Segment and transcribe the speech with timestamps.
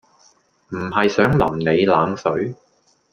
[0.69, 2.55] 唔係想淋你冷水